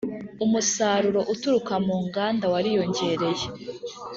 umusaruro 0.45 1.21
uturuka 1.33 1.73
mu 1.85 1.95
nganda 2.05 2.45
wariyongereye 2.53 3.45